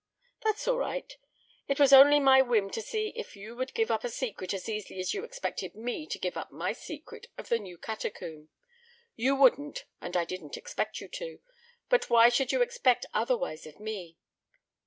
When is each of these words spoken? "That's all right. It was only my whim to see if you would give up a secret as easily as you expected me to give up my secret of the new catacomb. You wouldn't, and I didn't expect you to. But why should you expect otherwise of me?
"That's 0.43 0.67
all 0.67 0.79
right. 0.79 1.15
It 1.67 1.79
was 1.79 1.93
only 1.93 2.19
my 2.19 2.41
whim 2.41 2.71
to 2.71 2.81
see 2.81 3.09
if 3.15 3.35
you 3.35 3.55
would 3.55 3.75
give 3.75 3.91
up 3.91 4.03
a 4.03 4.09
secret 4.09 4.51
as 4.51 4.67
easily 4.67 4.99
as 4.99 5.13
you 5.13 5.23
expected 5.23 5.75
me 5.75 6.07
to 6.07 6.17
give 6.17 6.35
up 6.35 6.51
my 6.51 6.73
secret 6.73 7.27
of 7.37 7.49
the 7.49 7.59
new 7.59 7.77
catacomb. 7.77 8.49
You 9.15 9.35
wouldn't, 9.35 9.85
and 10.01 10.17
I 10.17 10.25
didn't 10.25 10.57
expect 10.57 11.01
you 11.01 11.07
to. 11.09 11.37
But 11.87 12.09
why 12.09 12.29
should 12.29 12.51
you 12.51 12.63
expect 12.63 13.05
otherwise 13.13 13.67
of 13.67 13.79
me? 13.79 14.17